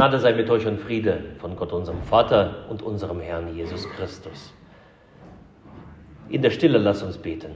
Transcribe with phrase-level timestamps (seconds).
[0.00, 4.54] Gnade sei mit euch und Friede von Gott, unserem Vater und unserem Herrn Jesus Christus.
[6.30, 7.50] In der Stille lass uns beten.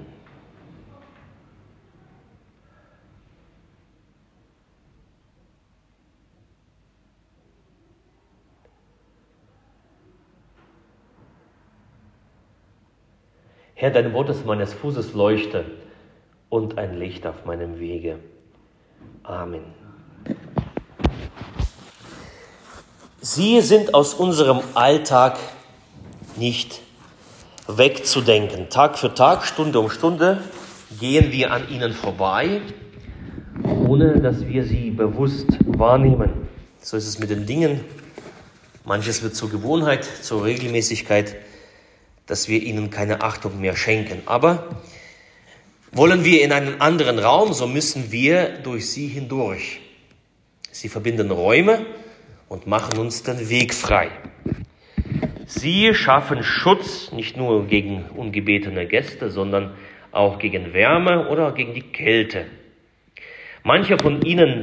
[13.74, 15.64] Herr, dein Wort ist meines Fußes Leuchte
[16.50, 18.18] und ein Licht auf meinem Wege.
[19.22, 19.83] Amen.
[23.26, 25.38] Sie sind aus unserem Alltag
[26.36, 26.82] nicht
[27.66, 28.68] wegzudenken.
[28.68, 30.42] Tag für Tag, Stunde um Stunde
[31.00, 32.60] gehen wir an ihnen vorbei,
[33.88, 36.46] ohne dass wir sie bewusst wahrnehmen.
[36.82, 37.80] So ist es mit den Dingen.
[38.84, 41.34] Manches wird zur Gewohnheit, zur Regelmäßigkeit,
[42.26, 44.20] dass wir ihnen keine Achtung mehr schenken.
[44.26, 44.68] Aber
[45.92, 49.80] wollen wir in einen anderen Raum, so müssen wir durch sie hindurch.
[50.70, 51.86] Sie verbinden Räume,
[52.48, 54.10] und machen uns den Weg frei.
[55.46, 59.74] Sie schaffen Schutz nicht nur gegen ungebetene Gäste, sondern
[60.12, 62.46] auch gegen Wärme oder gegen die Kälte.
[63.62, 64.60] Manche von ihnen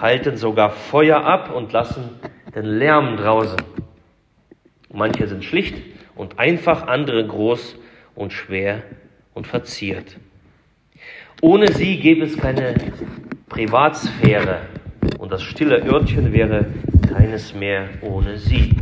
[0.00, 2.10] halten sogar Feuer ab und lassen
[2.54, 3.58] den Lärm draußen.
[4.92, 5.74] Manche sind schlicht
[6.14, 7.76] und einfach, andere groß
[8.14, 8.82] und schwer
[9.34, 10.16] und verziert.
[11.40, 12.74] Ohne sie gäbe es keine
[13.48, 14.62] Privatsphäre
[15.18, 16.66] und das stille Örtchen wäre
[17.06, 18.76] keines mehr ohne sie.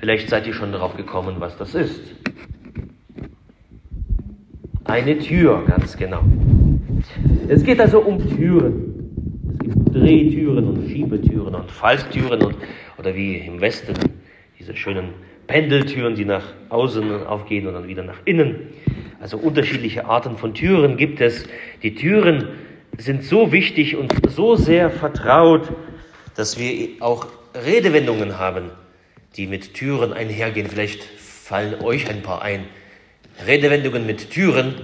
[0.00, 2.14] Vielleicht seid ihr schon darauf gekommen, was das ist.
[4.84, 6.20] Eine Tür, ganz genau.
[7.48, 9.48] Es geht also um Türen.
[9.52, 12.56] Es gibt Drehtüren und Schiebetüren und Falltüren und,
[12.98, 13.94] oder wie im Westen
[14.58, 15.10] diese schönen
[15.46, 18.56] Pendeltüren, die nach außen aufgehen und dann wieder nach innen.
[19.20, 21.48] Also unterschiedliche Arten von Türen gibt es.
[21.82, 22.48] Die Türen
[22.98, 25.72] sind so wichtig und so sehr vertraut,
[26.34, 28.70] dass wir auch Redewendungen haben,
[29.36, 30.68] die mit Türen einhergehen.
[30.68, 32.66] Vielleicht fallen euch ein paar ein.
[33.46, 34.74] Redewendungen mit Türen.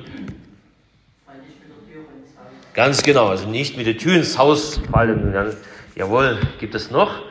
[2.74, 5.34] Ganz genau, also nicht mit der Tür ins Haus fallen.
[5.96, 7.22] Jawohl, gibt es noch?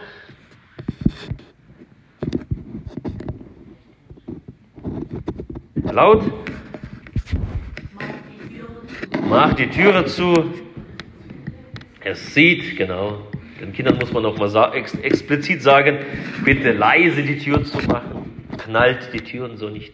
[5.91, 6.23] Laut.
[9.27, 10.33] Mach die Türe zu.
[12.03, 13.28] Es sieht, genau.
[13.59, 15.99] Den Kindern muss man noch mal ex explizit sagen,
[16.45, 18.47] bitte leise die Tür zu machen.
[18.57, 19.93] Knallt die Türen so nicht.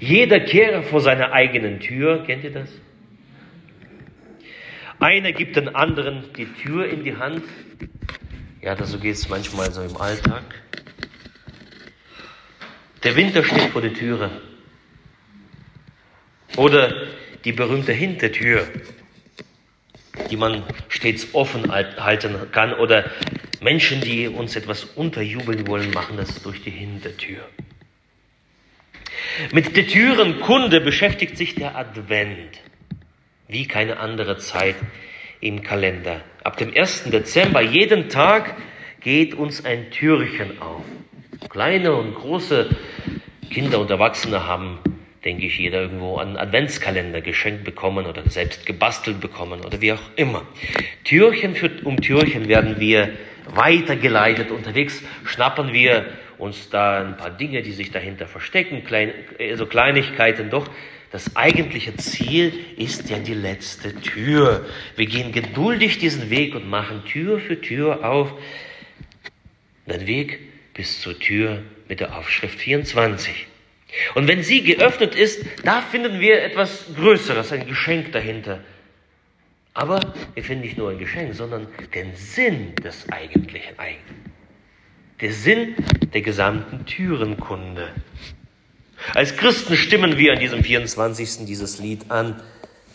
[0.00, 2.24] Jeder kehre vor seiner eigenen Tür.
[2.24, 2.68] Kennt ihr das?
[5.00, 7.44] Einer gibt den anderen die Tür in die Hand.
[8.60, 10.42] Ja, das, so geht es manchmal so im Alltag.
[13.04, 14.30] Der Winter steht vor der Türe.
[16.56, 16.92] Oder
[17.44, 18.66] die berühmte Hintertür
[20.30, 22.74] die man stets offen halten kann.
[22.74, 23.10] Oder
[23.60, 27.40] Menschen, die uns etwas unterjubeln wollen, machen das durch die Hintertür.
[29.52, 32.60] Mit der Türenkunde beschäftigt sich der Advent
[33.48, 34.76] wie keine andere Zeit
[35.40, 36.20] im Kalender.
[36.44, 37.04] Ab dem 1.
[37.04, 38.56] Dezember jeden Tag
[39.00, 40.84] geht uns ein Türchen auf.
[41.48, 42.68] Kleine und große
[43.50, 44.80] Kinder und Erwachsene haben
[45.24, 50.02] denke ich, jeder irgendwo einen Adventskalender geschenkt bekommen oder selbst gebastelt bekommen oder wie auch
[50.16, 50.46] immer.
[51.04, 53.10] Türchen für, um Türchen werden wir
[53.54, 54.50] weitergeleitet.
[54.50, 56.06] Unterwegs schnappen wir
[56.38, 60.68] uns da ein paar Dinge, die sich dahinter verstecken, klein, also Kleinigkeiten doch.
[61.10, 64.66] Das eigentliche Ziel ist ja die letzte Tür.
[64.94, 68.34] Wir gehen geduldig diesen Weg und machen Tür für Tür auf.
[69.86, 70.38] Den Weg
[70.74, 73.46] bis zur Tür mit der Aufschrift 24.
[74.14, 78.60] Und wenn sie geöffnet ist, da finden wir etwas Größeres, ein Geschenk dahinter.
[79.74, 80.00] Aber
[80.34, 84.02] wir finden nicht nur ein Geschenk, sondern den Sinn des eigentlichen Eigen.
[85.20, 85.74] Der Sinn
[86.12, 87.92] der gesamten Türenkunde.
[89.14, 91.46] Als Christen stimmen wir an diesem 24.
[91.46, 92.42] dieses Lied an.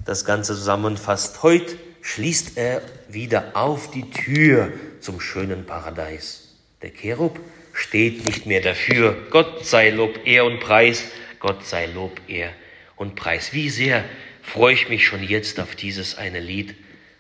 [0.06, 1.42] Das Ganze zusammenfasst.
[1.44, 6.56] Heute schließt er wieder auf die Tür zum schönen Paradies.
[6.82, 7.40] Der Cherub
[7.74, 9.28] steht nicht mehr dafür.
[9.30, 11.12] Gott sei Lob, Ehr und Preis.
[11.40, 12.54] Gott sei Lob, Ehr
[12.96, 13.54] und Preis.
[13.54, 14.06] Wie sehr
[14.42, 16.76] freue ich mich schon jetzt auf dieses eine Lied,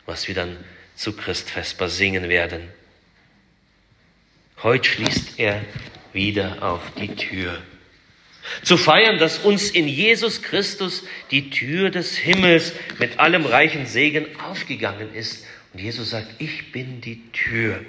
[0.06, 0.58] was wir dann
[0.96, 2.70] zu Christvesper singen werden.
[4.62, 5.62] Heute schließt er
[6.14, 7.62] wieder auf die Tür.
[8.62, 14.28] Zu feiern, dass uns in Jesus Christus die Tür des Himmels mit allem reichen Segen
[14.40, 15.46] aufgegangen ist.
[15.74, 17.84] Und Jesus sagt, ich bin die Tür.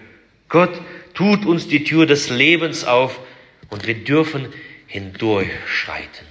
[0.49, 0.81] Gott
[1.15, 3.21] tut uns die Tür des Lebens auf
[3.71, 4.53] und wir dürfen
[4.87, 6.27] hindurchschreiten.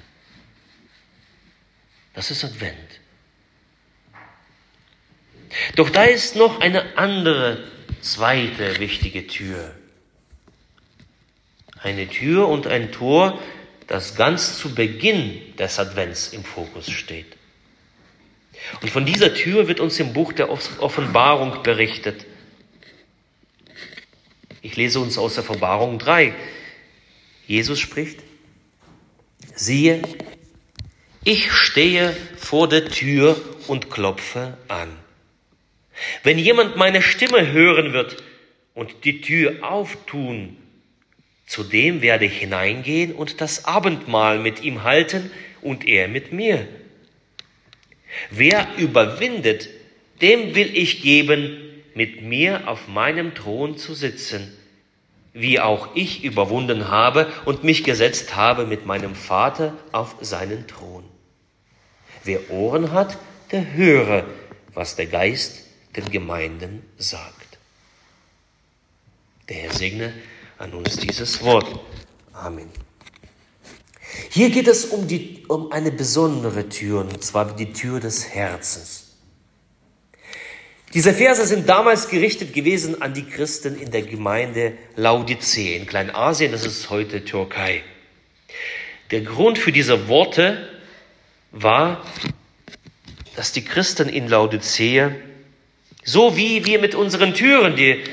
[2.14, 2.78] Das ist Advent.
[5.76, 7.64] Doch da ist noch eine andere
[8.02, 9.76] zweite wichtige Tür.
[11.82, 13.40] Eine Tür und ein Tor,
[13.88, 17.38] das ganz zu Beginn des Advents im Fokus steht.
[18.82, 22.26] Und von dieser Tür wird uns im Buch der Offenbarung berichtet.
[24.64, 26.34] Ich lese uns aus der Offenbarung 3.
[27.46, 28.22] Jesus spricht,
[29.54, 30.02] siehe,
[31.26, 34.90] ich stehe vor der Tür und klopfe an.
[36.24, 38.24] Wenn jemand meine Stimme hören wird
[38.74, 40.56] und die Tür auftun,
[41.46, 45.30] zu dem werde ich hineingehen und das Abendmahl mit ihm halten
[45.62, 46.66] und er mit mir.
[48.32, 49.68] Wer überwindet,
[50.22, 54.52] dem will ich geben, mit mir auf meinem Thron zu sitzen,
[55.34, 61.04] wie auch ich überwunden habe und mich gesetzt habe mit meinem Vater auf seinen Thron.
[62.24, 63.18] Wer Ohren hat,
[63.52, 64.26] der höre,
[64.74, 65.64] was der Geist
[65.96, 67.58] den Gemeinden sagt.
[69.50, 70.14] Der Herr segne
[70.58, 71.80] an uns dieses Wort.
[72.32, 72.70] Amen.
[74.30, 79.13] Hier geht es um, die, um eine besondere Tür, und zwar die Tür des Herzens.
[80.94, 86.52] Diese Verse sind damals gerichtet gewesen an die Christen in der Gemeinde Laodicea in Kleinasien,
[86.52, 87.82] das ist heute Türkei.
[89.10, 90.70] Der Grund für diese Worte
[91.52, 92.06] war,
[93.36, 95.16] dass die Christen in Laodicea,
[96.04, 98.04] so wie wir mit unseren Türen, die,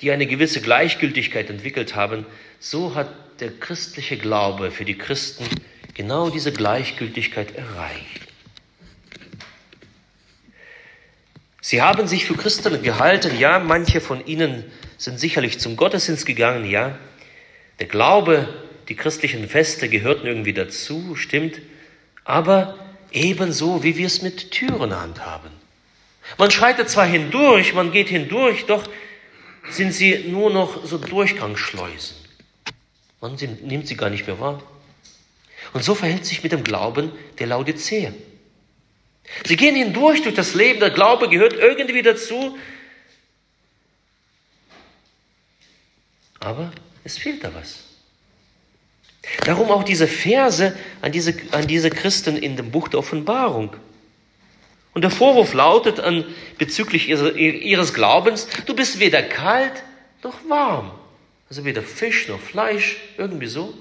[0.00, 2.24] die eine gewisse Gleichgültigkeit entwickelt haben,
[2.58, 5.44] so hat der christliche Glaube für die Christen
[5.92, 8.29] genau diese Gleichgültigkeit erreicht.
[11.60, 14.64] Sie haben sich für Christen gehalten, ja, manche von ihnen
[14.96, 16.98] sind sicherlich zum Gottesdienst gegangen, ja.
[17.78, 18.48] Der Glaube,
[18.88, 21.60] die christlichen Feste gehörten irgendwie dazu, stimmt,
[22.24, 22.78] aber
[23.12, 25.50] ebenso, wie wir es mit Türen handhaben.
[26.38, 28.84] Man schreitet zwar hindurch, man geht hindurch, doch
[29.70, 32.16] sind sie nur noch so Durchgangsschleusen.
[33.20, 34.62] Man nimmt sie gar nicht mehr wahr.
[35.72, 38.12] Und so verhält sich mit dem Glauben der Laodicea.
[39.46, 42.58] Sie gehen hindurch durch das Leben, der Glaube gehört irgendwie dazu.
[46.40, 46.72] Aber
[47.04, 47.84] es fehlt da was.
[49.44, 53.76] Darum auch diese Verse an diese, an diese Christen in dem Buch der Offenbarung.
[54.92, 56.24] Und der Vorwurf lautet an,
[56.58, 59.84] bezüglich ihres, ihres Glaubens, du bist weder kalt
[60.22, 60.90] noch warm.
[61.48, 63.74] Also weder Fisch noch Fleisch, irgendwie so.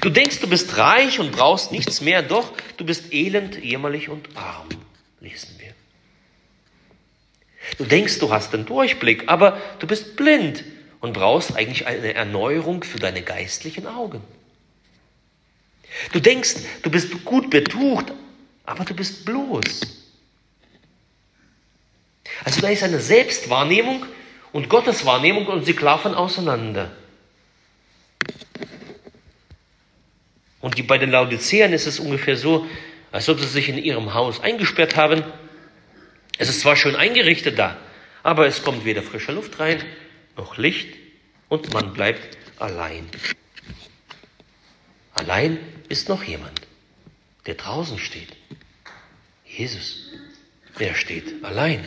[0.00, 4.36] Du denkst, du bist reich und brauchst nichts mehr, doch du bist elend, jämmerlich und
[4.36, 4.68] arm,
[5.20, 5.74] lesen wir.
[7.78, 10.64] Du denkst, du hast den Durchblick, aber du bist blind
[11.00, 14.22] und brauchst eigentlich eine Erneuerung für deine geistlichen Augen.
[16.12, 18.12] Du denkst, du bist gut betucht,
[18.64, 19.80] aber du bist bloß.
[22.44, 24.06] Also da ist eine Selbstwahrnehmung
[24.52, 26.90] und Gottes Wahrnehmung und sie klaffen auseinander.
[30.64, 32.66] Und die, bei den Laodiceern ist es ungefähr so,
[33.12, 35.22] als ob sie sich in ihrem Haus eingesperrt haben.
[36.38, 37.76] Es ist zwar schön eingerichtet da,
[38.22, 39.84] aber es kommt weder frische Luft rein,
[40.38, 40.88] noch Licht
[41.50, 43.06] und man bleibt allein.
[45.12, 45.58] Allein
[45.90, 46.62] ist noch jemand,
[47.44, 48.34] der draußen steht.
[49.44, 50.12] Jesus.
[50.78, 51.84] Er steht allein.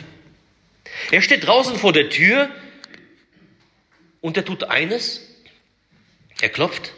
[1.10, 2.48] Er steht draußen vor der Tür
[4.20, 5.28] und er tut eines.
[6.40, 6.92] Er klopft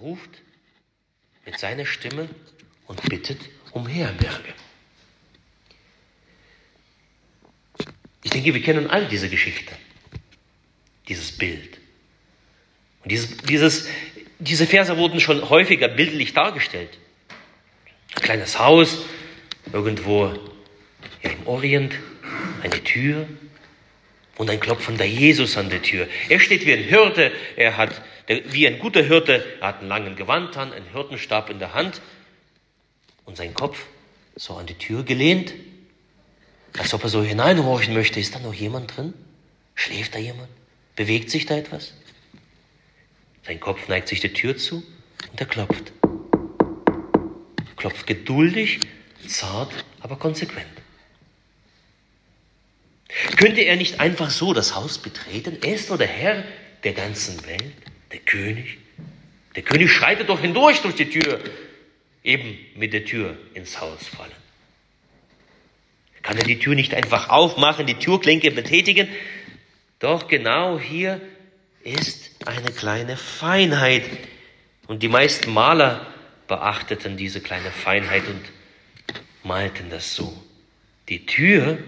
[0.00, 0.30] ruft
[1.44, 2.28] mit seiner Stimme
[2.86, 3.38] und bittet
[3.72, 4.54] um Herberge.
[8.22, 9.74] Ich denke, wir kennen alle diese Geschichte,
[11.08, 11.78] dieses Bild.
[13.02, 13.88] Und dieses, dieses,
[14.38, 16.98] diese Verse wurden schon häufiger bildlich dargestellt.
[18.16, 19.04] Ein kleines Haus,
[19.72, 20.34] irgendwo
[21.22, 21.94] im Orient,
[22.62, 23.28] eine Tür,
[24.38, 26.08] und ein klopfender Jesus an der Tür.
[26.28, 30.16] Er steht wie ein Hirte, er hat, wie ein guter Hirte, er hat einen langen
[30.16, 32.02] Gewand an, einen Hirtenstab in der Hand
[33.24, 33.86] und sein Kopf
[34.36, 35.54] so an die Tür gelehnt,
[36.76, 38.20] als ob er so hineinhorchen möchte.
[38.20, 39.14] Ist da noch jemand drin?
[39.74, 40.48] Schläft da jemand?
[40.94, 41.94] Bewegt sich da etwas?
[43.46, 44.82] Sein Kopf neigt sich der Tür zu
[45.30, 45.92] und er klopft.
[47.76, 48.80] Klopft geduldig,
[49.26, 50.66] zart, aber konsequent.
[53.36, 55.58] Könnte er nicht einfach so das Haus betreten?
[55.62, 56.44] Er ist doch der Herr
[56.84, 57.72] der ganzen Welt,
[58.12, 58.78] der König.
[59.56, 61.40] Der König schreitet doch hindurch durch die Tür,
[62.22, 64.30] eben mit der Tür ins Haus fallen.
[66.22, 69.08] Kann er die Tür nicht einfach aufmachen, die Türklinke betätigen?
[69.98, 71.20] Doch genau hier
[71.82, 74.04] ist eine kleine Feinheit.
[74.86, 76.06] Und die meisten Maler
[76.46, 78.42] beachteten diese kleine Feinheit und
[79.42, 80.42] malten das so.
[81.08, 81.78] Die Tür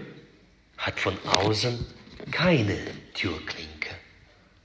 [0.77, 1.85] hat von außen
[2.31, 2.77] keine
[3.13, 3.70] Türklinke.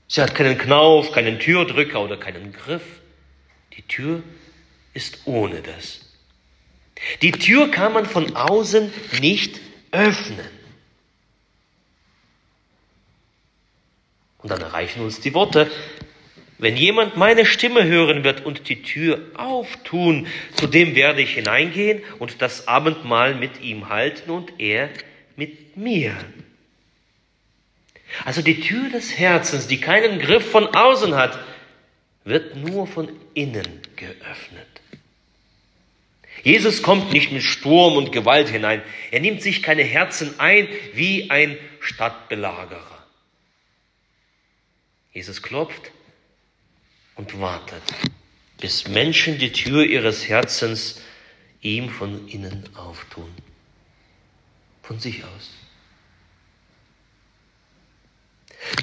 [0.07, 2.83] Sie hat keinen Knauf, keinen Türdrücker oder keinen Griff.
[3.75, 4.23] Die Tür
[4.93, 6.01] ist ohne das.
[7.21, 9.59] Die Tür kann man von außen nicht
[9.91, 10.47] öffnen.
[14.39, 15.69] Und dann erreichen uns die Worte,
[16.57, 22.01] wenn jemand meine Stimme hören wird und die Tür auftun, zu dem werde ich hineingehen
[22.17, 24.89] und das Abendmahl mit ihm halten und er
[25.35, 26.15] mit mir.
[28.25, 31.39] Also die Tür des Herzens, die keinen Griff von außen hat,
[32.23, 34.67] wird nur von innen geöffnet.
[36.43, 38.81] Jesus kommt nicht mit Sturm und Gewalt hinein.
[39.11, 43.05] Er nimmt sich keine Herzen ein wie ein Stadtbelagerer.
[45.13, 45.91] Jesus klopft
[47.15, 47.81] und wartet,
[48.59, 51.01] bis Menschen die Tür ihres Herzens
[51.61, 53.31] ihm von innen auftun.
[54.83, 55.66] Von sich aus.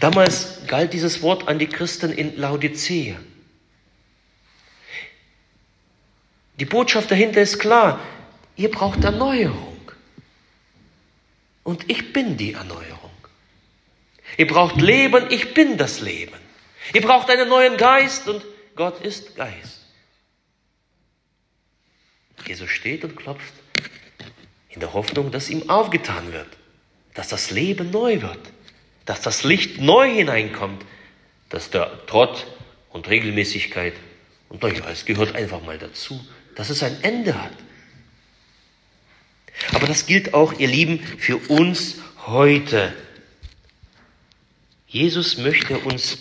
[0.00, 3.16] Damals galt dieses Wort an die Christen in Laodicea.
[6.58, 8.00] Die Botschaft dahinter ist klar,
[8.56, 9.74] ihr braucht Erneuerung.
[11.64, 13.10] Und ich bin die Erneuerung.
[14.36, 16.36] Ihr braucht Leben, ich bin das Leben.
[16.92, 18.44] Ihr braucht einen neuen Geist und
[18.76, 19.80] Gott ist Geist.
[22.46, 23.54] Jesus steht und klopft
[24.68, 26.48] in der Hoffnung, dass ihm aufgetan wird,
[27.14, 28.52] dass das Leben neu wird,
[29.04, 30.84] dass das Licht neu hineinkommt,
[31.48, 32.46] dass der Trott
[32.90, 33.94] und Regelmäßigkeit,
[34.48, 37.52] und naja, es gehört einfach mal dazu, dass es ein Ende hat.
[39.72, 41.96] Aber das gilt auch, ihr Lieben, für uns
[42.26, 42.92] heute.
[44.86, 46.18] Jesus möchte uns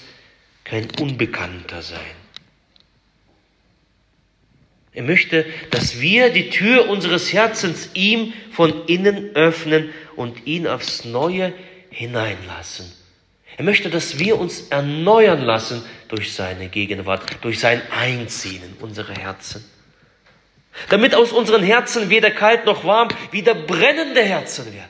[0.63, 2.00] kein Unbekannter sein.
[4.94, 11.04] Er möchte, dass wir die Tür unseres Herzens ihm von innen öffnen und ihn aufs
[11.04, 11.54] Neue
[11.94, 12.92] hineinlassen.
[13.58, 19.14] Er möchte, dass wir uns erneuern lassen durch seine Gegenwart, durch sein Einziehen in unsere
[19.14, 19.64] Herzen.
[20.90, 24.90] Damit aus unseren Herzen weder kalt noch warm, wieder brennende Herzen werden.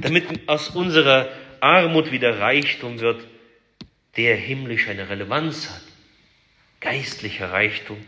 [0.00, 1.28] Damit aus unserer
[1.60, 3.24] Armut wieder Reichtum wird,
[4.16, 5.82] der himmlisch eine Relevanz hat.
[6.80, 8.04] Geistlicher Reichtum.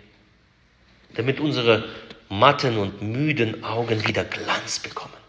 [1.15, 1.89] Damit unsere
[2.29, 5.22] matten und müden Augen wieder Glanz bekommen.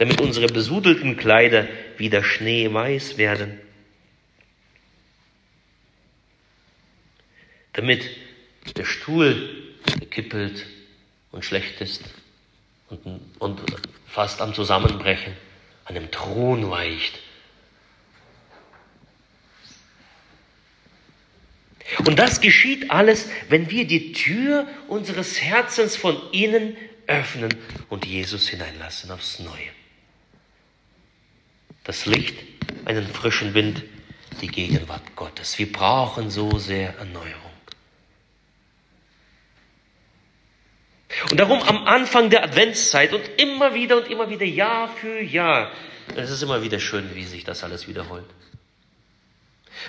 [0.00, 3.60] Damit unsere besudelten Kleider wieder schneeweiß werden.
[7.74, 8.08] Damit
[8.78, 10.64] der Stuhl gekippelt
[11.32, 12.02] und schlecht ist
[12.88, 13.60] und, und
[14.06, 15.34] fast am Zusammenbrechen,
[15.84, 17.18] an dem Thron weicht.
[22.06, 26.74] Und das geschieht alles, wenn wir die Tür unseres Herzens von innen
[27.06, 27.54] öffnen
[27.90, 29.79] und Jesus hineinlassen aufs Neue.
[31.84, 32.36] Das Licht,
[32.84, 33.82] einen frischen Wind,
[34.40, 35.58] die Gegenwart Gottes.
[35.58, 37.50] Wir brauchen so sehr Erneuerung.
[41.30, 45.70] Und darum am Anfang der Adventszeit und immer wieder und immer wieder, Jahr für Jahr,
[46.16, 48.24] es ist immer wieder schön, wie sich das alles wiederholt.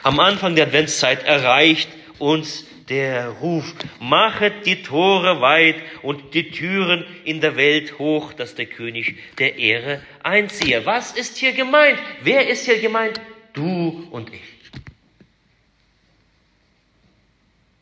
[0.04, 7.04] Am Anfang der Adventszeit erreicht uns der Ruf, machet die Tore weit und die Türen
[7.26, 10.86] in der Welt hoch, dass der König der Ehre einziehe.
[10.86, 11.98] Was ist hier gemeint?
[12.22, 13.20] Wer ist hier gemeint?
[13.54, 14.42] Du und ich.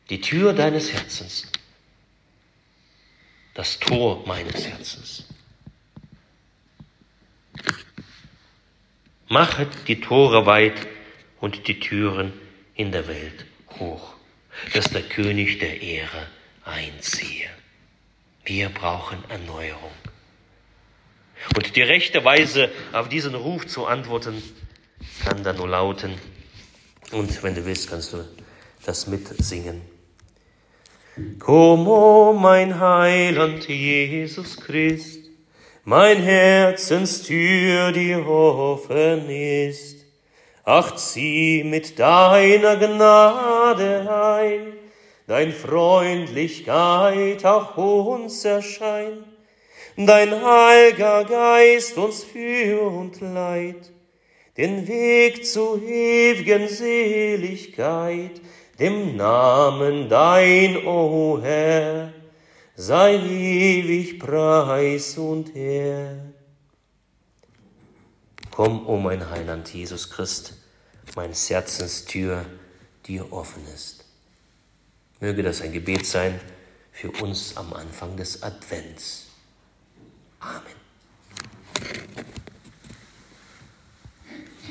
[0.08, 1.50] Die Tür deines Herzens
[3.60, 5.26] das Tor meines Herzens.
[9.28, 10.88] Machet die Tore weit
[11.40, 12.32] und die Türen
[12.74, 13.44] in der Welt
[13.78, 14.14] hoch,
[14.72, 16.26] dass der König der Ehre
[16.64, 17.48] einziehe.
[18.44, 19.92] Wir brauchen Erneuerung.
[21.56, 24.42] Und die rechte Weise, auf diesen Ruf zu antworten,
[25.24, 26.14] kann dann nur lauten,
[27.12, 28.24] und wenn du willst, kannst du
[28.84, 29.82] das mitsingen.
[31.38, 35.28] Komm, o oh mein Heiland Jesus Christ,
[35.84, 39.99] mein Herzenstür, die offen ist.
[40.72, 44.74] Ach, zieh mit deiner Gnade ein,
[45.26, 49.24] dein Freundlichkeit auch uns erscheint,
[49.96, 53.90] dein heiliger Geist uns führ und leit,
[54.56, 58.40] den Weg zu ewigen Seligkeit,
[58.78, 62.12] dem Namen dein, o Herr,
[62.76, 66.30] sei ewig Preis und Herr.
[68.52, 70.59] Komm, o oh mein Heiland Jesus Christ,
[71.16, 72.44] meines Herzens Tür
[73.06, 74.04] dir offen ist.
[75.20, 76.40] Möge das ein Gebet sein
[76.92, 79.26] für uns am Anfang des Advents.
[80.40, 80.80] Amen.